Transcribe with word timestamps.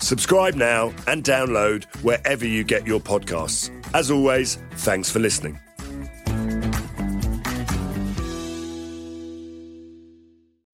Subscribe 0.00 0.54
now 0.54 0.92
and 1.06 1.22
download 1.22 1.84
wherever 2.02 2.46
you 2.46 2.64
get 2.64 2.86
your 2.86 3.00
podcasts. 3.00 3.70
As 3.94 4.10
always, 4.10 4.56
thanks 4.72 5.10
for 5.10 5.18
listening. 5.18 5.58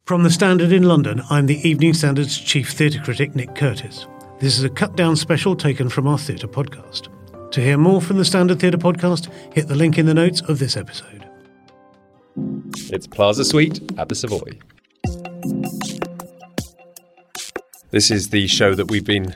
From 0.04 0.22
the 0.22 0.30
Standard 0.30 0.70
in 0.70 0.84
London, 0.84 1.20
I'm 1.30 1.46
the 1.46 1.68
Evening 1.68 1.92
Standard's 1.92 2.38
chief 2.38 2.70
theatre 2.70 3.00
critic, 3.02 3.34
Nick 3.34 3.56
Curtis. 3.56 4.06
This 4.38 4.56
is 4.56 4.62
a 4.62 4.70
cut 4.70 4.94
down 4.94 5.16
special 5.16 5.56
taken 5.56 5.88
from 5.88 6.06
our 6.06 6.18
theatre 6.18 6.46
podcast. 6.46 7.08
To 7.50 7.60
hear 7.60 7.76
more 7.76 8.00
from 8.00 8.18
the 8.18 8.24
Standard 8.24 8.60
Theatre 8.60 8.78
podcast, 8.78 9.32
hit 9.52 9.66
the 9.66 9.74
link 9.74 9.98
in 9.98 10.06
the 10.06 10.14
notes 10.14 10.42
of 10.42 10.58
this 10.58 10.76
episode. 10.76 11.26
It's 12.92 13.06
Plaza 13.06 13.44
Suite 13.44 13.80
at 13.98 14.08
the 14.08 14.14
Savoy. 14.14 14.58
This 17.90 18.10
is 18.10 18.30
the 18.30 18.46
show 18.46 18.74
that 18.74 18.90
we've 18.90 19.04
been 19.04 19.34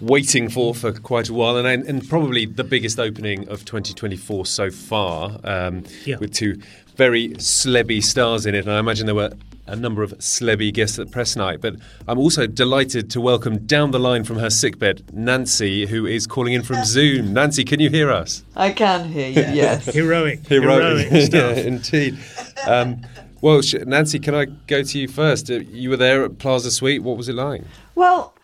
waiting 0.00 0.48
for 0.48 0.74
for 0.74 0.92
quite 0.92 1.28
a 1.28 1.34
while, 1.34 1.56
and, 1.56 1.66
and 1.86 2.08
probably 2.08 2.46
the 2.46 2.64
biggest 2.64 2.98
opening 2.98 3.48
of 3.48 3.64
2024 3.64 4.46
so 4.46 4.70
far, 4.70 5.38
um, 5.44 5.84
Yeah. 6.06 6.16
with 6.18 6.32
two 6.32 6.60
very 6.96 7.30
slebby 7.30 8.02
stars 8.02 8.46
in 8.46 8.54
it. 8.54 8.60
And 8.66 8.72
I 8.72 8.78
imagine 8.78 9.06
there 9.06 9.14
were 9.14 9.32
a 9.66 9.74
number 9.76 10.02
of 10.02 10.12
slebby 10.18 10.72
guests 10.72 10.98
at 10.98 11.10
press 11.10 11.36
night. 11.36 11.60
But 11.60 11.76
I'm 12.08 12.18
also 12.18 12.46
delighted 12.46 13.10
to 13.10 13.20
welcome 13.20 13.66
down 13.66 13.90
the 13.90 14.00
line 14.00 14.24
from 14.24 14.38
her 14.38 14.50
sickbed 14.50 15.02
Nancy, 15.12 15.86
who 15.86 16.06
is 16.06 16.26
calling 16.26 16.52
in 16.54 16.62
from 16.62 16.84
Zoom. 16.84 17.32
Nancy, 17.32 17.64
can 17.64 17.78
you 17.80 17.88
hear 17.90 18.10
us? 18.10 18.42
I 18.56 18.70
can 18.72 19.08
hear 19.08 19.28
you, 19.28 19.42
yes. 19.54 19.84
Heroic, 19.94 20.46
Heroic, 20.46 21.06
heroic 21.08 21.22
stuff. 21.26 21.56
yeah, 21.56 21.62
indeed. 21.64 22.18
Um, 22.66 23.02
well, 23.40 23.60
Nancy, 23.86 24.18
can 24.18 24.34
I 24.34 24.44
go 24.44 24.82
to 24.82 24.98
you 24.98 25.08
first? 25.08 25.50
Uh, 25.50 25.54
you 25.54 25.90
were 25.90 25.96
there 25.96 26.24
at 26.24 26.38
Plaza 26.38 26.70
Suite. 26.70 27.02
What 27.02 27.16
was 27.16 27.28
it 27.28 27.34
like? 27.34 27.62
Well, 27.94 28.34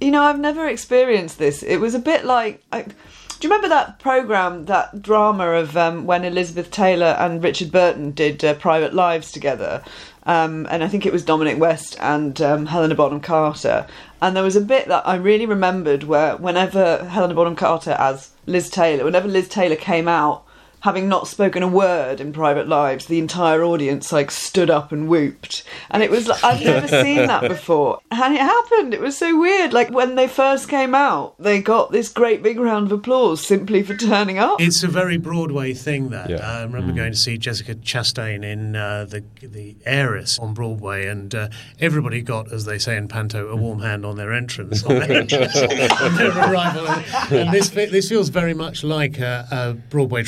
you 0.00 0.10
know, 0.10 0.22
I've 0.22 0.40
never 0.40 0.66
experienced 0.66 1.38
this. 1.38 1.62
It 1.62 1.78
was 1.78 1.94
a 1.94 1.98
bit 1.98 2.24
like. 2.24 2.62
I, 2.72 2.82
do 2.82 3.48
you 3.48 3.52
remember 3.52 3.68
that 3.68 3.98
program, 3.98 4.66
that 4.66 5.02
drama 5.02 5.48
of 5.48 5.76
um, 5.76 6.06
when 6.06 6.24
Elizabeth 6.24 6.70
Taylor 6.70 7.16
and 7.18 7.42
Richard 7.42 7.70
Burton 7.70 8.12
did 8.12 8.44
uh, 8.44 8.54
Private 8.54 8.94
Lives 8.94 9.32
together? 9.32 9.82
Um, 10.24 10.66
and 10.70 10.82
I 10.82 10.88
think 10.88 11.04
it 11.04 11.12
was 11.12 11.24
Dominic 11.24 11.58
West 11.58 11.96
and 12.00 12.40
um, 12.40 12.66
Helena 12.66 12.94
Bonham 12.94 13.20
Carter. 13.20 13.86
And 14.22 14.34
there 14.34 14.42
was 14.42 14.56
a 14.56 14.60
bit 14.60 14.88
that 14.88 15.06
I 15.06 15.16
really 15.16 15.46
remembered 15.46 16.04
where, 16.04 16.36
whenever 16.36 17.04
Helena 17.04 17.34
Bonham 17.34 17.56
Carter 17.56 17.96
as 17.98 18.30
Liz 18.46 18.70
Taylor, 18.70 19.04
whenever 19.04 19.28
Liz 19.28 19.48
Taylor 19.48 19.76
came 19.76 20.08
out, 20.08 20.44
having 20.84 21.08
not 21.08 21.26
spoken 21.26 21.62
a 21.62 21.66
word 21.66 22.20
in 22.20 22.30
private 22.30 22.68
lives, 22.68 23.06
the 23.06 23.18
entire 23.18 23.64
audience 23.64 24.12
like 24.12 24.30
stood 24.30 24.68
up 24.68 24.92
and 24.92 25.08
whooped. 25.08 25.64
And 25.90 26.02
it 26.02 26.10
was 26.10 26.28
like, 26.28 26.44
I've 26.44 26.62
never 26.62 26.86
seen 26.86 27.26
that 27.26 27.40
before. 27.48 28.00
And 28.10 28.34
it 28.34 28.40
happened. 28.42 28.92
It 28.92 29.00
was 29.00 29.16
so 29.16 29.38
weird. 29.38 29.72
Like 29.72 29.90
when 29.90 30.14
they 30.14 30.28
first 30.28 30.68
came 30.68 30.94
out, 30.94 31.36
they 31.38 31.62
got 31.62 31.90
this 31.90 32.10
great 32.10 32.42
big 32.42 32.58
round 32.60 32.92
of 32.92 32.98
applause 32.98 33.44
simply 33.44 33.82
for 33.82 33.96
turning 33.96 34.36
up. 34.38 34.60
It's 34.60 34.82
a 34.82 34.88
very 34.88 35.16
Broadway 35.16 35.72
thing. 35.72 36.10
That 36.10 36.28
Yeah. 36.28 36.46
I 36.46 36.62
remember 36.64 36.92
going 36.92 37.12
to 37.12 37.18
see 37.18 37.38
Jessica 37.38 37.76
Chastain 37.76 38.44
in 38.44 38.76
uh, 38.76 39.06
the 39.06 39.24
the 39.40 39.76
Heiress 39.86 40.38
on 40.38 40.52
Broadway, 40.52 41.06
and 41.06 41.34
uh, 41.34 41.48
everybody 41.80 42.20
got, 42.20 42.52
as 42.52 42.66
they 42.66 42.78
say 42.78 42.98
in 42.98 43.08
Panto, 43.08 43.48
a 43.48 43.56
warm 43.56 43.80
hand 43.80 44.04
on 44.04 44.16
their 44.16 44.34
entrance, 44.34 44.84
on 44.84 44.98
their, 44.98 45.22
on 45.22 46.14
their 46.16 46.30
arrival. 46.30 46.86
And, 46.88 47.32
and 47.32 47.54
this 47.54 47.70
this 47.70 48.10
feels 48.10 48.28
very 48.28 48.52
much 48.52 48.84
like 48.84 49.18
a, 49.18 49.48
a 49.50 49.72
Broadway 49.72 50.22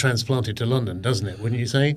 transplanted 0.46 0.56
to 0.56 0.66
London, 0.66 1.02
doesn't 1.02 1.26
it? 1.26 1.38
Wouldn't 1.40 1.60
you 1.60 1.66
say? 1.66 1.96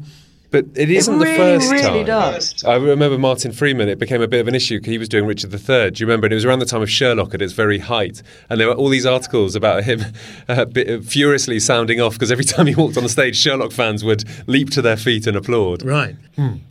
But 0.52 0.66
it 0.74 0.90
isn't 0.90 1.20
really, 1.20 1.32
the 1.32 1.60
first 1.60 1.72
really 1.72 2.00
time. 2.00 2.06
does. 2.08 2.64
I 2.64 2.74
remember 2.74 3.20
Martin 3.20 3.52
Freeman. 3.52 3.88
It 3.88 4.00
became 4.00 4.20
a 4.24 4.28
bit 4.28 4.42
of 4.42 4.48
an 4.48 4.56
issue. 4.56 4.80
'cause 4.80 4.88
He 4.90 4.98
was 4.98 5.08
doing 5.08 5.28
Richard 5.28 5.54
III. 5.54 5.92
Do 5.92 6.02
you 6.02 6.08
remember? 6.08 6.26
And 6.26 6.34
it 6.34 6.38
was 6.38 6.44
around 6.46 6.58
the 6.58 6.66
time 6.66 6.82
of 6.82 6.90
Sherlock 6.90 7.36
at 7.36 7.42
its 7.44 7.54
very 7.54 7.78
height, 7.78 8.24
and 8.50 8.60
there 8.60 8.68
were 8.68 8.74
all 8.74 8.90
these 8.90 9.06
articles 9.06 9.56
about 9.56 9.84
him 9.84 10.04
uh, 10.50 10.66
bit, 10.66 11.04
furiously 11.04 11.60
sounding 11.60 12.02
off 12.02 12.14
because 12.14 12.32
every 12.32 12.46
time 12.46 12.66
he 12.66 12.74
walked 12.74 12.98
on 12.98 13.04
the 13.04 13.10
stage, 13.10 13.38
Sherlock 13.38 13.72
fans 13.72 14.04
would 14.04 14.24
leap 14.48 14.72
to 14.72 14.82
their 14.82 14.98
feet 14.98 15.28
and 15.28 15.38
applaud. 15.38 15.84
Right. 15.84 16.16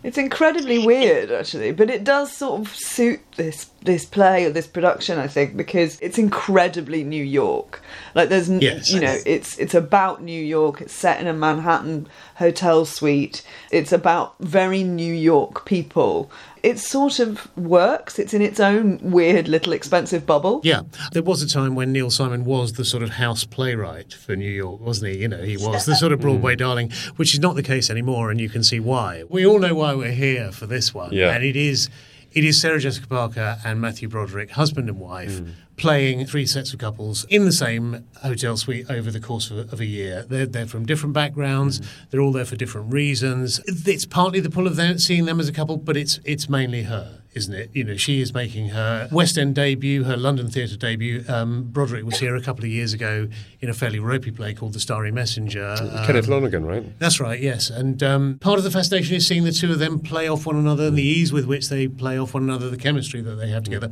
It's 0.02 0.16
incredibly 0.18 0.84
weird, 0.84 1.30
actually, 1.30 1.70
but 1.72 1.88
it 1.90 2.02
does 2.02 2.32
sort 2.32 2.60
of 2.62 2.74
suit 2.74 3.20
this 3.36 3.66
this 3.82 4.04
play 4.04 4.44
or 4.44 4.50
this 4.50 4.66
production, 4.66 5.18
I 5.18 5.28
think, 5.28 5.56
because 5.56 5.98
it's 6.00 6.18
incredibly 6.18 7.04
New 7.04 7.22
York. 7.22 7.80
Like 8.14 8.28
there's, 8.28 8.48
Yes. 8.50 8.90
you 8.92 9.00
know, 9.00 9.16
it's 9.24 9.56
it's 9.58 9.74
about 9.74 10.22
New 10.22 10.42
York. 10.42 10.80
It's 10.80 10.92
set 10.92 11.20
in 11.20 11.26
a 11.26 11.32
Manhattan 11.32 12.08
hotel 12.36 12.84
suite. 12.84 13.42
It's 13.70 13.92
about 13.92 14.34
very 14.40 14.82
New 14.82 15.12
York 15.14 15.64
people. 15.64 16.30
It 16.64 16.80
sort 16.80 17.20
of 17.20 17.48
works. 17.56 18.18
It's 18.18 18.34
in 18.34 18.42
its 18.42 18.58
own 18.58 18.98
weird 19.00 19.46
little 19.46 19.72
expensive 19.72 20.26
bubble. 20.26 20.60
Yeah, 20.64 20.82
there 21.12 21.22
was 21.22 21.40
a 21.40 21.48
time 21.48 21.76
when 21.76 21.92
Neil 21.92 22.10
Simon 22.10 22.44
was 22.44 22.72
the 22.72 22.84
sort 22.84 23.04
of 23.04 23.10
house 23.10 23.44
playwright 23.44 24.12
for 24.12 24.34
New 24.34 24.50
York, 24.50 24.80
wasn't 24.80 25.12
he? 25.12 25.18
You 25.22 25.28
know, 25.28 25.42
he 25.44 25.56
was 25.56 25.86
the 25.86 25.94
sort 25.94 26.12
of 26.12 26.20
Broadway 26.26 26.56
darling, 26.56 26.90
which 27.14 27.32
is 27.32 27.38
not 27.38 27.54
the 27.54 27.62
case 27.62 27.90
anymore, 27.90 28.32
and 28.32 28.40
you 28.40 28.48
can 28.48 28.64
see 28.64 28.80
why. 28.80 29.22
We 29.28 29.46
all 29.46 29.60
know 29.60 29.74
why 29.76 29.94
we're 29.94 30.10
here 30.10 30.50
for 30.50 30.66
this 30.66 30.92
one, 30.92 31.12
Yeah. 31.12 31.30
and 31.32 31.44
it 31.44 31.54
is 31.54 31.88
it 32.32 32.44
is 32.44 32.60
Sarah 32.60 32.78
Jessica 32.78 33.06
Parker 33.06 33.58
and 33.64 33.80
Matthew 33.80 34.08
Broderick, 34.08 34.50
husband 34.50 34.88
and 34.88 35.00
wife. 35.00 35.38
Hmm. 35.38 35.50
Playing 35.76 36.26
three 36.26 36.44
sets 36.44 36.72
of 36.72 36.80
couples 36.80 37.24
in 37.26 37.44
the 37.44 37.52
same 37.52 38.04
hotel 38.22 38.56
suite 38.56 38.90
over 38.90 39.12
the 39.12 39.20
course 39.20 39.48
of 39.52 39.58
a, 39.58 39.60
of 39.72 39.80
a 39.80 39.86
year. 39.86 40.24
They're, 40.28 40.44
they're 40.44 40.66
from 40.66 40.84
different 40.84 41.12
backgrounds. 41.12 41.78
Hmm. 41.78 41.84
They're 42.10 42.20
all 42.20 42.32
there 42.32 42.44
for 42.44 42.56
different 42.56 42.92
reasons. 42.92 43.60
It's 43.66 44.04
partly 44.04 44.40
the 44.40 44.50
pull 44.50 44.66
of 44.66 44.76
them, 44.76 44.98
seeing 44.98 45.24
them 45.26 45.38
as 45.38 45.48
a 45.48 45.52
couple, 45.52 45.76
but 45.76 45.96
it's 45.96 46.18
it's 46.24 46.48
mainly 46.48 46.82
her 46.84 47.17
isn't 47.38 47.54
it? 47.54 47.70
You 47.72 47.84
know, 47.84 47.96
she 47.96 48.20
is 48.20 48.34
making 48.34 48.68
her 48.68 49.08
West 49.10 49.38
End 49.38 49.54
debut, 49.54 50.04
her 50.04 50.16
London 50.16 50.48
theatre 50.48 50.76
debut. 50.76 51.24
Um, 51.28 51.64
Broderick 51.64 52.04
was 52.04 52.18
here 52.18 52.36
a 52.36 52.42
couple 52.42 52.64
of 52.64 52.70
years 52.70 52.92
ago 52.92 53.28
in 53.60 53.70
a 53.70 53.74
fairly 53.74 53.98
ropey 53.98 54.30
play 54.30 54.52
called 54.52 54.74
The 54.74 54.80
Starry 54.80 55.10
Messenger. 55.10 55.76
Kenneth 56.06 56.26
Um, 56.26 56.30
Lonergan, 56.34 56.66
right? 56.66 56.98
that's 56.98 57.18
right, 57.20 57.40
yes. 57.40 57.70
And 57.70 58.02
um, 58.02 58.38
part 58.40 58.58
of 58.58 58.64
the 58.64 58.70
fascination 58.70 59.16
is 59.16 59.26
seeing 59.26 59.44
the 59.44 59.52
two 59.52 59.72
of 59.72 59.78
them 59.78 59.98
play 60.00 60.28
off 60.28 60.44
one 60.44 60.56
another 60.56 60.88
and 60.88 60.98
the 60.98 61.02
ease 61.02 61.32
with 61.32 61.46
which 61.46 61.68
they 61.70 61.88
play 61.88 62.18
off 62.18 62.34
one 62.34 62.42
another, 62.42 62.68
the 62.68 62.76
chemistry 62.76 63.20
that 63.22 63.36
they 63.36 63.48
have 63.48 63.64
together. 63.64 63.90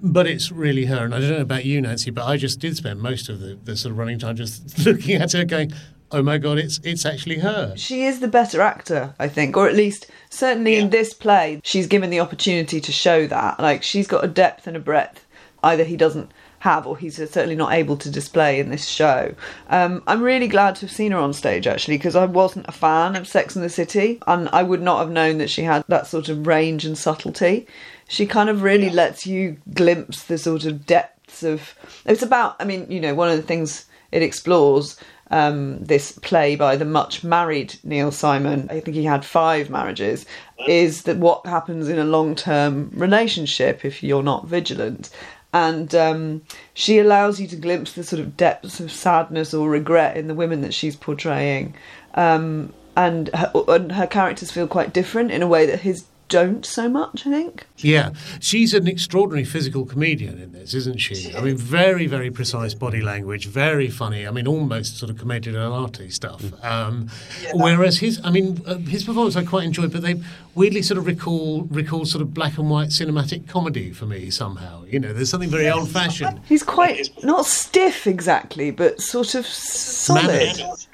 But 0.00 0.26
it's 0.28 0.52
really 0.52 0.84
her. 0.84 1.04
And 1.04 1.14
I 1.14 1.20
don't 1.20 1.30
know 1.30 1.40
about 1.40 1.64
you, 1.64 1.80
Nancy, 1.80 2.10
but 2.12 2.24
I 2.24 2.36
just 2.36 2.60
did 2.60 2.76
spend 2.76 3.00
most 3.00 3.28
of 3.28 3.40
the, 3.40 3.58
the 3.64 3.76
sort 3.76 3.90
of 3.92 3.98
running 3.98 4.18
time 4.20 4.36
just 4.36 4.78
looking 4.86 5.16
at 5.20 5.32
her 5.32 5.44
going, 5.44 5.72
oh 6.12 6.22
my 6.22 6.38
God, 6.38 6.58
it's, 6.58 6.80
it's 6.82 7.04
actually 7.04 7.38
her. 7.38 7.74
She 7.76 8.04
is 8.04 8.20
the 8.20 8.28
better 8.28 8.60
actor, 8.60 9.14
I 9.18 9.28
think, 9.28 9.56
or 9.56 9.68
at 9.68 9.74
least 9.74 10.10
certainly 10.30 10.76
in 10.76 10.90
this 10.90 11.12
play, 11.14 11.60
she's 11.64 11.86
given 11.86 12.10
the 12.10 12.20
opportunity 12.20 12.80
to 12.80 12.92
show 12.92 13.26
that. 13.26 13.60
Like 13.60 13.82
she's 13.82 14.06
got 14.06 14.24
a 14.24 14.28
depth 14.28 14.66
and 14.66 14.76
a 14.76 14.80
breadth 14.80 15.24
either 15.62 15.84
he 15.84 15.96
doesn't 15.96 16.30
have 16.60 16.86
or 16.86 16.96
he's 16.96 17.16
certainly 17.16 17.54
not 17.54 17.72
able 17.72 17.96
to 17.96 18.10
display 18.10 18.58
in 18.58 18.70
this 18.70 18.86
show. 18.86 19.34
Um, 19.68 20.02
I'm 20.06 20.22
really 20.22 20.48
glad 20.48 20.74
to 20.76 20.80
have 20.82 20.90
seen 20.90 21.12
her 21.12 21.18
on 21.18 21.32
stage 21.32 21.66
actually 21.66 21.98
because 21.98 22.16
I 22.16 22.24
wasn't 22.24 22.68
a 22.68 22.72
fan 22.72 23.16
of 23.16 23.28
Sex 23.28 23.54
and 23.54 23.64
the 23.64 23.68
City 23.68 24.20
and 24.26 24.48
I 24.50 24.62
would 24.62 24.82
not 24.82 24.98
have 24.98 25.10
known 25.10 25.38
that 25.38 25.50
she 25.50 25.62
had 25.62 25.84
that 25.88 26.06
sort 26.06 26.28
of 26.28 26.46
range 26.46 26.84
and 26.84 26.98
subtlety. 26.98 27.66
She 28.08 28.26
kind 28.26 28.48
of 28.48 28.62
really 28.62 28.90
lets 28.90 29.26
you 29.26 29.58
glimpse 29.74 30.24
the 30.24 30.38
sort 30.38 30.64
of 30.64 30.86
depths 30.86 31.42
of. 31.42 31.74
It's 32.06 32.22
about, 32.22 32.56
I 32.58 32.64
mean, 32.64 32.90
you 32.90 33.00
know, 33.00 33.14
one 33.14 33.28
of 33.28 33.36
the 33.36 33.42
things 33.42 33.84
it 34.10 34.22
explores 34.22 34.98
um, 35.30 35.78
this 35.84 36.12
play 36.12 36.56
by 36.56 36.76
the 36.76 36.84
much 36.84 37.22
married 37.22 37.74
Neil 37.84 38.10
Simon, 38.10 38.68
I 38.70 38.80
think 38.80 38.96
he 38.96 39.04
had 39.04 39.24
five 39.24 39.70
marriages, 39.70 40.26
is 40.66 41.02
that 41.02 41.18
what 41.18 41.46
happens 41.46 41.88
in 41.88 41.98
a 41.98 42.04
long 42.04 42.34
term 42.34 42.90
relationship 42.94 43.84
if 43.84 44.02
you're 44.02 44.22
not 44.22 44.46
vigilant. 44.46 45.10
And 45.52 45.94
um, 45.94 46.42
she 46.74 46.98
allows 46.98 47.40
you 47.40 47.46
to 47.48 47.56
glimpse 47.56 47.92
the 47.92 48.04
sort 48.04 48.20
of 48.20 48.36
depths 48.36 48.80
of 48.80 48.92
sadness 48.92 49.54
or 49.54 49.70
regret 49.70 50.16
in 50.16 50.28
the 50.28 50.34
women 50.34 50.60
that 50.60 50.74
she's 50.74 50.96
portraying. 50.96 51.74
Um, 52.14 52.72
and, 52.96 53.28
her, 53.28 53.50
and 53.68 53.92
her 53.92 54.06
characters 54.06 54.50
feel 54.50 54.66
quite 54.66 54.92
different 54.92 55.30
in 55.30 55.40
a 55.40 55.46
way 55.46 55.66
that 55.66 55.80
his 55.80 56.04
don't 56.28 56.64
so 56.64 56.88
much. 56.88 57.26
I 57.26 57.30
think. 57.30 57.66
Yeah, 57.78 58.10
she's 58.40 58.74
an 58.74 58.86
extraordinary 58.86 59.44
physical 59.44 59.84
comedian 59.84 60.40
in 60.40 60.52
this, 60.52 60.74
isn't 60.74 60.98
she? 60.98 61.34
I 61.34 61.40
mean, 61.40 61.56
very, 61.56 62.06
very 62.06 62.30
precise 62.30 62.74
body 62.74 63.00
language, 63.00 63.46
very 63.46 63.88
funny. 63.88 64.26
I 64.26 64.30
mean, 64.30 64.46
almost 64.46 64.98
sort 64.98 65.10
of 65.10 65.18
commedia 65.18 65.52
dell'arte 65.52 66.12
stuff. 66.12 66.42
Um, 66.64 67.08
whereas 67.54 67.98
his, 67.98 68.20
I 68.24 68.30
mean, 68.30 68.62
uh, 68.66 68.78
his 68.78 69.04
performance 69.04 69.36
I 69.36 69.44
quite 69.44 69.64
enjoyed, 69.64 69.92
but 69.92 70.02
they 70.02 70.20
weirdly 70.54 70.82
sort 70.82 70.98
of 70.98 71.06
recall 71.06 71.62
recall 71.64 72.04
sort 72.04 72.22
of 72.22 72.34
black 72.34 72.58
and 72.58 72.68
white 72.68 72.88
cinematic 72.88 73.48
comedy 73.48 73.92
for 73.92 74.06
me 74.06 74.30
somehow. 74.30 74.84
You 74.84 74.98
know, 75.00 75.12
there's 75.12 75.30
something 75.30 75.50
very 75.50 75.70
old 75.70 75.88
fashioned. 75.88 76.40
He's 76.48 76.62
quite 76.62 77.10
not 77.22 77.46
stiff 77.46 78.06
exactly, 78.06 78.70
but 78.70 79.00
sort 79.00 79.34
of 79.34 79.46
solid. 79.46 80.26
Mannered. 80.26 80.86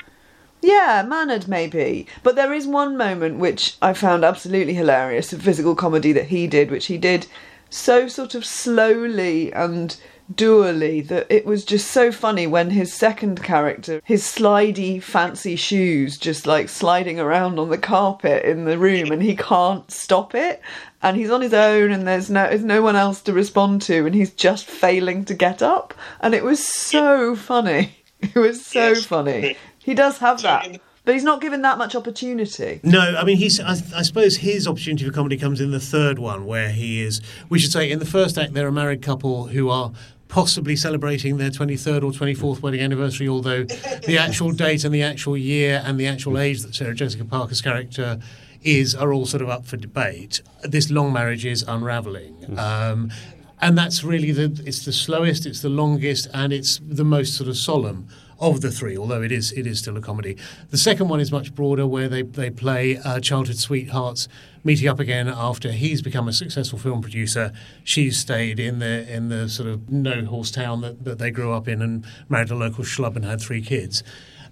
Yeah, 0.65 1.05
mannered 1.07 1.47
maybe. 1.49 2.07
But 2.23 2.37
there 2.37 2.53
is 2.53 2.67
one 2.67 2.97
moment 2.97 3.39
which 3.39 3.77
I 3.83 3.93
found 3.93 4.25
absolutely 4.25 4.75
hilarious 4.75 5.33
of 5.33 5.43
physical 5.43 5.75
comedy 5.75 6.13
that 6.13 6.27
he 6.29 6.47
did, 6.47 6.71
which 6.71 6.87
he 6.87 6.99
did 6.99 7.27
so 7.71 8.09
sort 8.09 8.35
of 8.35 8.45
slowly 8.45 9.53
and 9.53 9.97
dually 10.33 11.07
that 11.07 11.27
it 11.29 11.45
was 11.45 11.67
just 11.67 11.91
so 11.91 12.11
funny 12.11 12.47
when 12.47 12.71
his 12.71 12.95
second 12.95 13.43
character, 13.43 14.01
his 14.05 14.23
slidey 14.23 15.03
fancy 15.03 15.55
shoes 15.55 16.17
just 16.17 16.47
like 16.47 16.69
sliding 16.71 17.21
around 17.21 17.59
on 17.59 17.69
the 17.69 17.77
carpet 17.77 18.43
in 18.45 18.65
the 18.65 18.79
room 18.79 19.13
and 19.13 19.23
he 19.23 19.37
can't 19.37 19.91
stop 19.91 20.35
it. 20.35 20.63
And 21.03 21.17
he's 21.19 21.29
on 21.31 21.43
his 21.43 21.53
own 21.53 21.91
and 21.91 22.07
there's 22.09 22.31
no 22.31 22.45
there's 22.49 22.65
no 22.65 22.81
one 22.81 22.97
else 22.97 23.21
to 23.23 23.35
respond 23.35 23.83
to 23.83 24.07
and 24.07 24.15
he's 24.15 24.31
just 24.33 24.65
failing 24.65 25.27
to 25.27 25.35
get 25.35 25.61
up. 25.61 25.93
And 26.21 26.35
it 26.35 26.43
was 26.45 26.65
so 26.65 27.37
funny. 27.37 27.97
It 28.25 28.37
was 28.37 28.65
so 28.65 28.81
Yes. 28.93 29.05
funny. 29.05 29.55
He 29.85 29.95
does 29.95 30.19
have 30.19 30.43
that. 30.43 30.81
But 31.05 31.13
he's 31.13 31.25
not 31.25 31.43
given 31.43 31.61
that 31.63 31.77
much 31.77 31.95
opportunity. 31.95 32.81
No, 32.83 32.99
I 32.99 33.25
mean 33.25 33.37
he's. 33.37 33.61
I, 33.61 33.73
I 33.95 34.03
suppose 34.03 34.39
his 34.39 34.67
opportunity 34.67 35.05
for 35.05 35.13
comedy 35.13 35.37
comes 35.37 35.61
in 35.61 35.71
the 35.71 35.81
third 35.81 36.19
one, 36.19 36.47
where 36.47 36.71
he 36.71 37.03
is. 37.03 37.21
We 37.51 37.59
should 37.59 37.73
say 37.73 37.91
in 37.91 37.99
the 37.99 38.07
first 38.07 38.39
act 38.39 38.55
they're 38.55 38.69
a 38.69 38.73
married 38.73 39.03
couple 39.03 39.49
who 39.49 39.69
are 39.69 39.93
possibly 40.29 40.75
celebrating 40.75 41.37
their 41.37 41.51
23rd 41.51 42.03
or 42.03 42.11
24th 42.11 42.63
wedding 42.63 42.81
anniversary, 42.81 43.29
although 43.29 43.65
the 43.65 44.17
actual 44.19 44.51
date 44.53 44.83
and 44.83 44.95
the 44.95 45.03
actual 45.03 45.37
year 45.37 45.83
and 45.85 46.01
the 46.01 46.07
actual 46.07 46.39
age 46.39 46.63
that 46.63 46.75
Sarah 46.75 46.95
Jessica 46.95 47.25
Parker's 47.25 47.61
character 47.61 48.19
is 48.63 48.95
are 48.95 49.13
all 49.13 49.27
sort 49.27 49.43
of 49.43 49.51
up 49.51 49.67
for 49.67 49.77
debate. 49.77 50.41
This 50.63 50.91
long 50.91 51.13
marriage 51.13 51.45
is 51.45 51.63
unraveling. 51.69 52.59
Um, 52.59 53.13
and 53.61 53.77
that's 53.77 54.03
really 54.03 54.33
the 54.33 54.63
it's 54.65 54.87
the 54.87 54.93
slowest, 54.93 55.45
it's 55.45 55.61
the 55.61 55.69
longest, 55.69 56.29
and 56.33 56.51
it's 56.51 56.81
the 56.83 57.05
most 57.05 57.37
sort 57.37 57.49
of 57.51 57.59
solemn 57.59 58.09
of 58.45 58.61
the 58.61 58.71
three, 58.71 58.97
although 58.97 59.23
it 59.23 59.33
is 59.33 59.53
it 59.53 59.67
is 59.67 59.79
still 59.79 59.97
a 59.97 60.01
comedy. 60.01 60.37
The 60.71 60.79
second 60.79 61.09
one 61.09 61.21
is 61.21 61.33
much 61.33 61.55
broader, 61.55 61.87
where 61.87 62.09
they 62.09 62.23
they 62.23 62.51
play 62.51 62.99
uh, 62.99 63.21
childhood 63.21 63.57
sweethearts 63.57 64.29
meeting 64.63 64.89
up 64.89 64.99
again 64.99 65.29
after 65.29 65.73
he's 65.73 66.03
become 66.03 66.29
a 66.29 66.33
successful 66.33 66.79
film 66.79 67.03
producer. 67.03 67.53
She's 67.85 68.19
stayed 68.19 68.59
in 68.59 68.79
the 68.79 69.11
in 69.13 69.29
the 69.29 69.49
sort 69.49 69.69
of 69.69 69.91
no 69.91 70.25
horse 70.25 70.51
town 70.51 70.81
that, 70.83 71.05
that 71.05 71.19
they 71.19 71.31
grew 71.31 71.53
up 71.53 71.69
in 71.69 71.83
and 71.83 72.05
married 72.29 72.51
a 72.51 72.55
local 72.55 72.85
schlub 72.85 73.17
and 73.17 73.25
had 73.25 73.41
three 73.41 73.63
kids. 73.63 74.03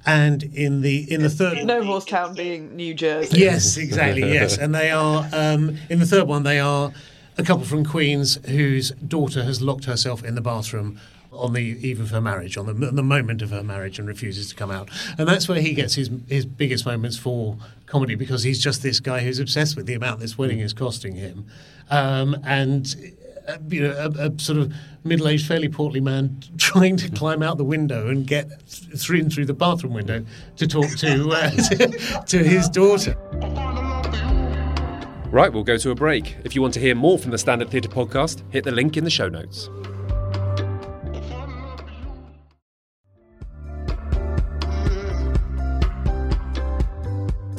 And 0.05 0.43
in 0.43 0.81
the 0.81 1.11
in 1.13 1.23
the 1.23 1.31
third 1.31 1.65
No 1.65 1.85
Horse 1.85 2.05
Town 2.05 2.35
being 2.35 2.75
New 2.75 2.93
Jersey. 2.93 3.39
Yes, 3.39 3.77
exactly. 3.77 4.33
Yes, 4.33 4.59
and 4.59 4.75
they 4.75 4.91
are 4.91 5.29
um, 5.33 5.77
in 5.89 6.01
the 6.01 6.07
third 6.07 6.27
one. 6.27 6.43
They 6.43 6.59
are 6.59 6.93
a 7.39 7.45
couple 7.45 7.65
from 7.65 7.85
Queens 7.85 8.39
whose 8.47 8.91
daughter 8.93 9.45
has 9.45 9.63
locked 9.63 9.85
herself 9.85 10.25
in 10.25 10.35
the 10.35 10.41
bathroom 10.41 10.99
on 11.33 11.53
the 11.55 11.61
eve 11.63 12.01
of 12.01 12.11
her 12.11 12.21
marriage, 12.21 12.57
on 12.57 12.67
the, 12.67 12.73
the 12.73 13.03
moment 13.03 13.43
of 13.43 13.51
her 13.51 13.63
marriage, 13.63 13.99
and 13.99 14.07
refuses 14.07 14.49
to 14.51 14.55
come 14.55 14.71
out. 14.71 14.89
And 15.19 15.27
that's 15.29 15.49
where 15.49 15.61
he 15.61 15.73
gets 15.75 15.95
his 15.95 16.11
his 16.29 16.45
biggest 16.47 16.85
moments 16.87 17.17
for 17.19 17.57
comedy 17.87 18.15
because 18.15 18.43
he's 18.43 18.63
just 18.63 18.83
this 18.83 19.01
guy 19.01 19.21
who's 19.21 19.39
obsessed 19.39 19.77
with 19.77 19.87
the 19.87 19.95
amount 19.95 20.21
this 20.21 20.37
wedding 20.39 20.61
is 20.61 20.73
costing 20.73 21.15
him, 21.17 21.47
um, 21.91 22.37
and. 22.45 22.95
uh, 23.49 23.59
You 23.69 23.83
know, 23.83 23.93
a, 24.19 24.29
a 24.29 24.39
sort 24.39 24.59
of 24.59 24.73
middle-aged, 25.05 25.45
fairly 25.47 25.69
portly 25.69 26.01
man 26.01 26.39
trying 26.59 26.97
to 26.99 27.11
climb 27.11 27.43
out 27.43 27.59
the 27.59 27.65
window 27.65 28.07
and 28.09 28.25
get 28.25 28.49
th- 28.71 29.01
through 29.03 29.29
through 29.31 29.47
the 29.47 29.55
bathroom 29.55 29.95
window 29.95 30.25
to 30.59 30.67
talk 30.69 30.89
to 30.99 31.31
uh, 31.31 31.51
to, 31.51 32.23
to 32.27 32.39
his 32.39 32.69
daughter. 32.69 33.17
Right, 35.33 35.51
we'll 35.53 35.65
go 35.65 35.79
to 35.79 35.91
a 35.91 35.95
break. 35.95 36.37
If 36.45 36.55
you 36.55 36.61
want 36.63 36.75
to 36.75 36.81
hear 36.81 36.95
more 36.95 37.19
from 37.19 37.31
the 37.31 37.39
Standard 37.39 37.71
Theatre 37.71 37.89
podcast, 37.89 38.43
hit 38.53 38.65
the 38.65 38.71
link 38.71 38.97
in 38.99 39.05
the 39.05 39.11
show 39.11 39.29
notes. 39.29 39.71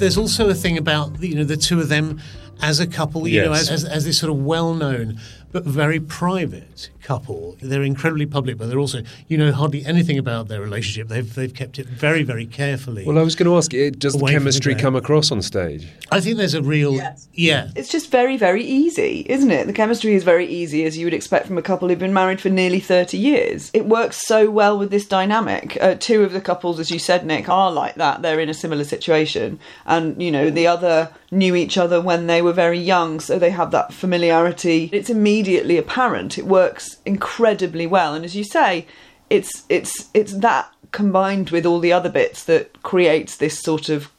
There's 0.04 0.18
also 0.18 0.50
a 0.50 0.54
thing 0.54 0.78
about 0.78 1.24
you 1.24 1.34
know 1.34 1.46
the 1.46 1.56
two 1.56 1.80
of 1.80 1.88
them 1.88 2.20
as 2.62 2.80
a 2.80 2.88
couple, 2.88 3.28
you 3.28 3.44
know, 3.44 3.54
as, 3.54 3.70
as, 3.70 3.86
as 3.86 4.06
this 4.06 4.20
sort 4.20 4.32
of 4.32 4.44
well-known 4.44 5.20
but 5.54 5.64
very 5.64 6.00
private 6.00 6.90
couple. 7.04 7.56
They're 7.62 7.84
incredibly 7.84 8.26
public, 8.26 8.58
but 8.58 8.70
they're 8.70 8.80
also 8.80 9.04
you 9.28 9.38
know 9.38 9.52
hardly 9.52 9.86
anything 9.86 10.18
about 10.18 10.48
their 10.48 10.60
relationship. 10.60 11.08
They've 11.08 11.34
they've 11.34 11.54
kept 11.54 11.80
it 11.80 11.86
very 11.86 12.24
very 12.24 12.46
carefully. 12.46 13.06
Well, 13.06 13.20
I 13.20 13.22
was 13.22 13.36
going 13.36 13.50
to 13.50 13.56
ask, 13.56 13.74
eh, 13.74 13.92
does 13.96 14.14
the 14.14 14.20
Away 14.20 14.34
from 14.34 14.34
the 14.34 14.40
chemistry 14.40 14.76
come 14.76 14.96
across 14.96 15.32
on 15.32 15.42
stage? 15.42 15.88
I 16.12 16.20
think 16.20 16.38
there's 16.38 16.56
a 16.56 16.62
real 16.62 17.00
yeah. 17.34 17.70
It's 17.76 17.90
just 17.90 18.10
very, 18.10 18.36
very 18.36 18.64
easy, 18.64 19.26
isn't 19.30 19.52
it? 19.52 19.68
The 19.68 19.74
chemistry 19.74 20.16
is 20.16 20.24
very 20.24 20.48
easy, 20.48 20.86
as 20.86 20.98
you 20.98 21.06
would 21.06 21.14
expect 21.14 21.46
from 21.46 21.58
a 21.58 21.62
couple 21.62 21.88
who've 21.88 22.00
been 22.00 22.14
married 22.14 22.42
for 22.42 22.50
nearly 22.50 22.80
30 22.80 23.18
years. 23.18 23.70
It 23.74 23.86
works 23.86 24.26
so 24.26 24.50
well 24.50 24.78
with 24.78 24.90
this 24.90 25.06
dynamic. 25.06 25.78
Uh, 25.80 25.96
two 25.96 26.24
of 26.24 26.34
the 26.34 26.42
couples, 26.42 26.80
as 26.80 26.90
you 26.90 27.00
said, 27.00 27.26
Nick, 27.26 27.48
are 27.48 27.72
like 27.72 27.96
that. 27.96 28.22
They're 28.22 28.40
in 28.40 28.50
a 28.50 28.54
similar 28.54 28.84
situation. 28.84 29.60
And, 29.86 30.22
you 30.22 30.32
know, 30.32 30.50
the 30.50 30.68
other 30.68 31.12
knew 31.32 31.56
each 31.56 31.78
other 31.78 32.00
when 32.00 32.28
they 32.28 32.42
were 32.44 32.54
very 32.54 32.80
young, 32.80 33.20
so 33.20 33.40
they 33.40 33.50
have 33.50 33.72
that 33.72 33.94
familiarity. 33.94 34.90
It's 34.92 35.10
immediately 35.10 35.78
apparent. 35.78 36.38
It 36.38 36.46
works 36.46 36.98
incredibly 37.06 37.88
well. 37.88 38.14
And 38.14 38.24
as 38.26 38.36
you 38.36 38.44
say, 38.44 38.86
it's 39.30 39.64
it's 39.70 40.10
it's 40.14 40.34
that 40.40 40.70
combined 40.92 41.50
with 41.50 41.66
all 41.66 41.80
the 41.80 41.94
other 41.94 42.10
bits 42.10 42.44
that 42.46 42.84
creates 42.84 43.38
this 43.38 43.60
sort 43.60 43.90
of 43.90 44.10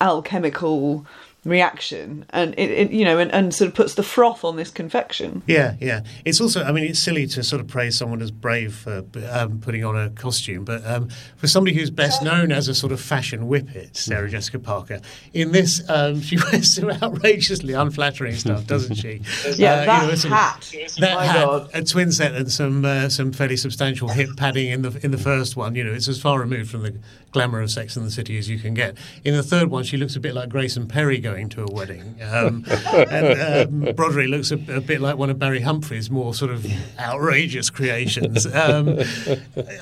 alchemical 0.00 1.06
reaction 1.44 2.24
and 2.30 2.52
it, 2.58 2.70
it 2.70 2.90
you 2.90 3.04
know 3.04 3.18
and, 3.18 3.32
and 3.32 3.54
sort 3.54 3.68
of 3.68 3.74
puts 3.74 3.94
the 3.94 4.02
froth 4.02 4.44
on 4.44 4.56
this 4.56 4.70
confection 4.70 5.42
Yeah, 5.46 5.74
yeah. 5.80 6.02
It's 6.24 6.40
also, 6.40 6.62
I 6.62 6.72
mean, 6.72 6.84
it's 6.84 6.98
silly 6.98 7.26
to 7.28 7.42
sort 7.42 7.60
of 7.60 7.68
praise 7.68 7.96
someone 7.96 8.20
as 8.22 8.30
brave 8.30 8.74
for 8.74 9.04
um, 9.30 9.58
putting 9.60 9.84
on 9.84 9.96
a 9.96 10.10
costume, 10.10 10.64
but 10.64 10.84
um, 10.86 11.08
for 11.36 11.46
somebody 11.46 11.74
who's 11.76 11.90
best 11.90 12.22
known 12.22 12.52
as 12.52 12.68
a 12.68 12.74
sort 12.74 12.92
of 12.92 13.00
fashion 13.00 13.48
whippet, 13.48 13.96
Sarah 13.96 14.28
Jessica 14.28 14.58
Parker, 14.58 15.00
in 15.32 15.52
this, 15.52 15.82
um, 15.88 16.20
she 16.28 16.36
wears 16.36 16.74
some 16.74 16.90
outrageously 16.90 17.72
unflattering 17.72 18.34
stuff, 18.36 18.66
doesn't 18.66 18.96
she? 18.96 19.22
yeah 19.56 19.76
Uh, 19.76 19.80
you 19.80 19.86
that 19.86 20.02
know, 20.08 20.14
sort 20.14 20.24
of- 20.32 20.38
hat 20.38 20.72
That 20.98 21.14
my 21.16 21.24
had 21.26 21.44
god 21.46 21.70
a 21.74 21.82
twin 21.82 22.12
set 22.12 22.34
and 22.34 22.50
some 22.52 22.84
uh, 22.84 23.08
some 23.08 23.32
fairly 23.32 23.56
substantial 23.56 24.08
hip 24.08 24.30
padding 24.36 24.68
in 24.70 24.82
the 24.82 24.98
in 25.02 25.10
the 25.10 25.18
first 25.18 25.56
one. 25.56 25.74
You 25.74 25.84
know, 25.84 25.92
it's 25.92 26.08
as 26.08 26.20
far 26.20 26.38
removed 26.38 26.70
from 26.70 26.82
the 26.82 26.94
glamour 27.32 27.60
of 27.60 27.70
Sex 27.70 27.96
and 27.96 28.04
the 28.06 28.10
City 28.10 28.36
as 28.38 28.48
you 28.48 28.58
can 28.58 28.74
get. 28.74 28.96
In 29.24 29.34
the 29.34 29.42
third 29.42 29.70
one, 29.70 29.84
she 29.84 29.96
looks 29.96 30.16
a 30.16 30.20
bit 30.20 30.34
like 30.34 30.48
Grayson 30.48 30.86
Perry 30.88 31.18
going 31.30 31.48
to 31.50 31.62
a 31.62 31.66
wedding, 31.70 32.16
um, 32.22 32.64
and 32.94 33.86
um, 33.86 33.94
Broderick 33.96 34.28
looks 34.28 34.50
a, 34.50 34.56
a 34.74 34.80
bit 34.80 35.00
like 35.00 35.16
one 35.16 35.30
of 35.30 35.38
Barry 35.38 35.60
Humphries' 35.60 36.10
more 36.10 36.34
sort 36.34 36.50
of 36.50 36.66
outrageous 36.98 37.70
creations. 37.70 38.46
Um, 38.46 38.98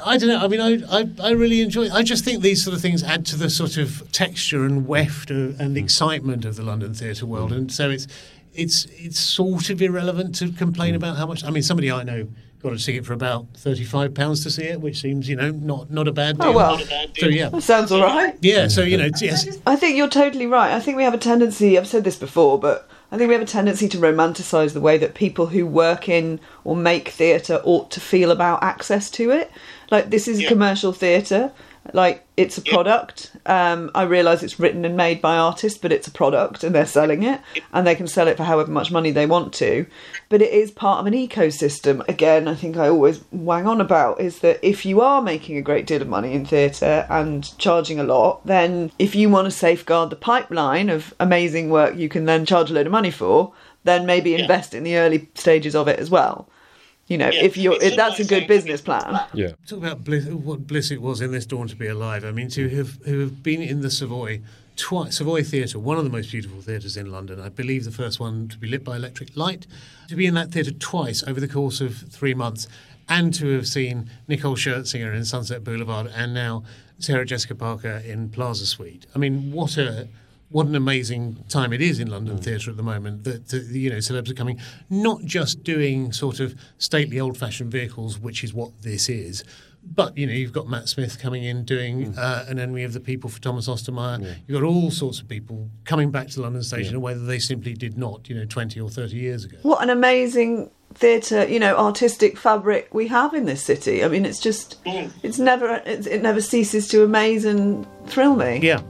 I 0.05 0.17
don't 0.19 0.29
know. 0.29 0.41
I 0.41 0.49
mean, 0.49 0.61
I, 0.61 1.01
I 1.01 1.11
I 1.21 1.31
really 1.31 1.61
enjoy. 1.61 1.91
I 1.91 2.03
just 2.03 2.25
think 2.25 2.43
these 2.43 2.63
sort 2.63 2.75
of 2.77 2.83
things 2.83 3.03
add 3.03 3.25
to 3.27 3.37
the 3.37 3.51
sort 3.51 3.77
of 3.77 4.11
texture 4.13 4.65
and 4.65 4.87
weft 4.87 5.31
of, 5.31 5.59
and 5.59 5.77
excitement 5.77 6.45
of 6.45 6.57
the 6.57 6.63
London 6.63 6.95
theatre 6.95 7.27
world, 7.27 7.53
and 7.53 7.73
so 7.73 7.91
it's 7.91 8.07
it's 8.55 8.87
it's 8.91 9.19
sort 9.19 9.71
of 9.71 9.81
irrelevant 9.81 10.35
to 10.37 10.53
complain 10.53 10.95
about 10.95 11.17
how 11.17 11.27
much. 11.27 11.45
I 11.45 11.51
mean, 11.51 11.63
somebody 11.63 11.91
I 11.91 12.03
know 12.03 12.29
got 12.63 12.73
a 12.73 12.79
ticket 12.79 13.07
for 13.07 13.13
about 13.13 13.47
thirty-five 13.55 14.15
pounds 14.15 14.43
to 14.45 14.51
see 14.51 14.65
it, 14.65 14.81
which 14.81 15.01
seems 15.01 15.29
you 15.29 15.37
know 15.37 15.51
not 15.51 15.91
not 15.91 16.09
a 16.09 16.13
bad 16.13 16.37
oh, 16.41 16.43
deal. 16.43 16.53
Oh, 16.53 16.57
well. 16.57 16.79
so 17.17 17.27
yeah, 17.27 17.49
that 17.51 17.63
sounds 17.63 17.93
all 17.93 18.03
right 18.03 18.37
yeah. 18.41 18.69
So 18.69 18.83
you 18.83 18.97
know, 18.97 19.09
yes, 19.21 19.59
i 19.67 19.77
think 19.77 19.97
you're 19.97 20.09
totally 20.09 20.47
right 20.47 20.73
i 20.73 20.81
think 20.81 20.97
we 20.97 21.05
have 21.05 21.15
a 21.15 21.19
tendency 21.19 21.79
i've 21.79 21.87
said 21.87 22.05
this 22.05 22.17
before 22.17 22.59
but 22.59 22.89
i 23.13 23.17
think 23.17 23.29
we 23.29 23.35
have 23.35 23.43
a 23.43 23.47
tendency 23.47 23.89
to 23.89 23.99
romanticize 23.99 24.73
the 24.73 24.81
way 24.81 24.99
that 24.99 25.15
people 25.15 25.47
who 25.47 25.67
work 25.67 26.09
in 26.09 26.41
or 26.65 26.75
make 26.77 27.09
theatre 27.09 27.61
ought 27.65 27.91
to 27.91 28.01
feel 28.01 28.31
about 28.31 28.63
access 28.63 29.11
to 29.11 29.31
it 29.31 29.51
like 29.91 30.11
this 30.11 30.27
is 30.29 30.41
Yeah. 30.41 30.49
commercial 30.49 30.93
theatre 30.93 31.53
like 31.93 32.27
it's 32.37 32.59
a 32.59 32.63
product. 32.63 33.33
Um, 33.47 33.91
i 33.95 34.03
realize 34.03 34.43
it's 34.43 34.61
written 34.61 34.85
and 34.85 34.97
made 34.97 35.21
by 35.21 35.37
artists 35.37 35.79
but 35.79 35.93
it's 35.93 36.07
a 36.07 36.13
product 36.13 36.63
and 36.65 36.75
they're 36.75 36.87
selling 36.87 37.23
it. 37.23 37.41
And 37.73 37.87
they 37.87 37.95
can 37.95 38.07
sell 38.07 38.29
it 38.29 38.37
for 38.37 38.45
however 38.45 38.71
much 38.71 38.91
money 38.91 39.11
they 39.11 39.27
want 39.27 39.53
to. 39.55 39.87
But 40.29 40.43
it 40.43 40.53
is 40.53 40.71
part 40.71 41.01
of 41.01 41.07
an 41.07 41.15
ecosystem. 41.15 42.07
Again 42.09 42.49
i 42.49 42.55
think 42.55 42.77
i 42.77 42.89
always 42.89 43.23
wang 43.31 43.67
on 43.67 43.81
about 43.81 44.21
is 44.21 44.41
that 44.41 44.59
if 44.63 44.85
you 44.85 45.01
are 45.01 45.23
making 45.23 45.57
a 45.57 45.63
great 45.63 45.87
deal 45.87 46.03
of 46.03 46.09
money 46.09 46.33
in 46.33 46.45
theatre 46.45 47.07
and 47.09 47.57
charging 47.59 47.99
a 47.99 48.05
lot 48.05 48.45
then 48.47 48.91
if 48.99 49.15
you 49.15 49.29
want 49.29 49.47
to 49.47 49.51
safeguard 49.51 50.11
the 50.11 50.17
pipeline 50.17 50.89
of 50.89 51.15
amazing 51.21 51.71
work 51.71 51.97
you 51.97 52.09
can 52.09 52.25
then 52.25 52.45
charge 52.45 52.71
a 52.71 52.75
load 52.75 52.87
of 52.87 52.93
money 52.93 53.11
for 53.11 53.53
then 53.85 54.07
maybe 54.07 54.35
invest 54.35 54.75
in 54.75 54.83
the 54.83 54.97
early 54.97 55.29
stages 55.35 55.75
of 55.75 55.89
it 55.89 55.99
as 55.99 56.11
well 56.11 56.49
you 57.09 57.19
know 57.19 57.29
Yeah, 57.31 57.43
if 57.45 57.57
you're, 57.57 57.83
if 57.83 57.97
that's 57.97 58.21
a 58.21 58.25
good 58.25 58.47
business 58.47 58.81
plan 58.81 59.21
Yeah. 59.35 59.53
talk 59.67 59.79
about 59.79 60.05
bliss, 60.05 60.27
what 60.27 60.67
bliss 60.67 60.91
it 60.91 61.03
was 61.03 61.21
in 61.21 61.33
this 61.33 61.47
Dawn 61.47 61.67
to 61.69 61.77
be 61.77 61.87
alive. 61.89 62.25
I 62.25 62.31
mean, 62.33 62.49
to 62.51 62.69
have 62.69 62.99
who 63.05 63.21
have 63.21 63.43
been 63.43 63.61
in 63.63 63.81
the 63.81 63.91
Savoy 63.91 64.41
twice. 64.77 65.17
Savoy 65.19 65.43
Theatre, 65.43 65.79
one 65.79 65.99
of 65.99 66.05
the 66.05 66.11
most 66.11 66.31
beautiful 66.31 66.61
theatres 66.61 66.97
in 66.97 67.11
London. 67.11 67.41
I 67.41 67.49
believe 67.49 67.85
the 67.85 67.91
first 67.91 68.21
one 68.21 68.49
to 68.49 68.59
be 68.59 68.69
lit 68.69 68.85
by 68.85 68.97
electric 68.97 69.37
light. 69.37 69.67
To 70.09 70.15
be 70.17 70.27
in 70.27 70.35
that 70.35 70.53
theatre 70.53 70.71
twice 70.71 71.25
over 71.27 71.41
the 71.41 71.49
course 71.49 71.81
of 71.81 71.97
three 71.97 72.35
months, 72.35 72.69
and 73.09 73.35
to 73.35 73.49
have 73.57 73.67
seen 73.67 74.09
Nicole 74.29 74.55
Scherzinger 74.57 75.15
in 75.15 75.25
Sunset 75.25 75.65
Boulevard, 75.65 76.11
and 76.15 76.33
now 76.33 76.63
Sarah 76.99 77.25
Jessica 77.25 77.55
Parker 77.55 78.03
in 78.07 78.29
Plaza 78.29 78.67
Suite. 78.67 79.07
I 79.15 79.19
mean, 79.19 79.51
what 79.53 79.77
a 79.77 80.09
what 80.51 80.67
an 80.67 80.75
amazing 80.75 81.45
time 81.49 81.73
it 81.73 81.83
is 81.83 82.01
in 82.01 82.09
London 82.09 82.39
mm. 82.39 82.45
theatre 82.45 82.71
at 82.71 82.77
the 82.77 82.83
moment 82.83 83.25
that, 83.25 83.49
that, 83.49 83.65
you 83.67 83.91
know 83.91 83.97
celebs 83.97 84.31
are 84.31 84.35
coming 84.35 84.59
not 84.91 85.23
just 85.25 85.63
doing 85.63 86.13
sort 86.13 86.41
of 86.41 86.55
stately 86.79 87.21
old 87.21 87.37
fashioned 87.37 87.71
vehicles 87.71 88.19
which 88.19 88.43
is 88.43 88.55
what 88.55 88.71
this 88.83 89.09
is 89.09 89.45
but 89.83 90.17
you 90.17 90.27
know 90.27 90.33
you've 90.33 90.53
got 90.53 90.69
Matt 90.69 90.89
Smith 90.89 91.19
coming 91.19 91.45
in 91.45 91.65
doing 91.65 92.13
mm. 92.13 92.19
uh, 92.19 92.45
an 92.49 92.59
enemy 92.59 92.83
of 92.85 92.93
the 92.93 93.01
people 93.01 93.31
for 93.31 93.41
Thomas 93.41 93.69
Ostermeier 93.69 94.23
yeah. 94.23 94.35
you've 94.47 94.61
got 94.61 94.67
all 94.67 94.91
sorts 94.91 95.21
of 95.21 95.29
people 95.29 95.71
coming 95.85 96.11
back 96.11 96.29
to 96.29 96.41
London 96.41 96.63
stage 96.63 96.85
yeah. 96.85 96.91
in 96.91 96.97
a 96.97 97.01
way 97.01 97.15
that 97.15 97.21
they 97.21 97.39
simply 97.39 97.75
did 97.75 97.99
not 97.99 98.29
you 98.29 98.35
know 98.35 98.45
20 98.45 98.81
or 98.81 98.89
30 98.89 99.17
years 99.17 99.45
ago 99.45 99.59
what 99.63 99.83
an 99.83 99.91
amazing 99.91 100.71
theatre, 100.95 101.47
you 101.47 101.61
know, 101.61 101.77
artistic 101.77 102.37
fabric 102.37 102.93
we 102.93 103.07
have 103.07 103.35
in 103.35 103.45
this 103.45 103.63
city. 103.63 104.03
I 104.03 104.09
mean, 104.09 104.25
it's 104.25 104.41
just, 104.41 104.83
mm. 104.85 105.11
it's 105.23 105.39
never, 105.39 105.83
it's, 105.85 106.07
it 106.07 106.23
never 106.23 106.41
ceases 106.41 106.89
to 106.89 107.05
amaze 107.05 107.45
and 107.45 107.87
thrill 108.07 108.35
me. 108.35 108.59
Yeah. 108.63 108.81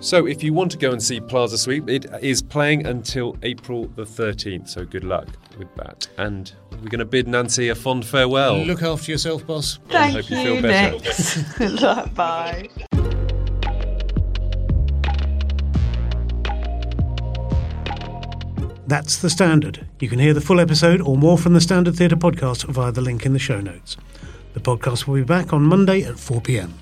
So, 0.00 0.26
if 0.26 0.44
you 0.44 0.52
want 0.52 0.70
to 0.72 0.78
go 0.78 0.92
and 0.92 1.02
see 1.02 1.20
Plaza 1.20 1.58
Suite, 1.58 1.88
it 1.88 2.06
is 2.22 2.40
playing 2.40 2.86
until 2.86 3.36
April 3.42 3.88
the 3.96 4.04
13th. 4.04 4.68
So, 4.68 4.84
good 4.84 5.02
luck 5.02 5.26
with 5.58 5.74
that. 5.74 6.06
And 6.18 6.52
we're 6.72 6.88
going 6.88 7.00
to 7.00 7.04
bid 7.04 7.26
Nancy 7.26 7.68
a 7.68 7.74
fond 7.74 8.06
farewell. 8.06 8.58
Look 8.64 8.82
after 8.82 9.10
yourself, 9.10 9.44
boss. 9.44 9.80
Thank 9.88 10.14
hope 10.14 10.30
you, 10.30 10.38
you 10.38 10.60
feel 10.60 10.62
better. 10.62 12.10
Bye. 12.14 12.68
That's 18.86 19.18
The 19.18 19.28
Standard. 19.28 19.86
You 20.00 20.08
can 20.08 20.20
hear 20.20 20.32
the 20.32 20.40
full 20.40 20.60
episode 20.60 21.00
or 21.00 21.16
more 21.16 21.36
from 21.36 21.54
the 21.54 21.60
Standard 21.60 21.96
Theatre 21.96 22.16
podcast 22.16 22.64
via 22.66 22.92
the 22.92 23.00
link 23.00 23.26
in 23.26 23.32
the 23.32 23.38
show 23.38 23.60
notes. 23.60 23.96
The 24.54 24.60
podcast 24.60 25.06
will 25.06 25.16
be 25.16 25.24
back 25.24 25.52
on 25.52 25.62
Monday 25.62 26.02
at 26.04 26.18
4 26.18 26.40
pm. 26.40 26.72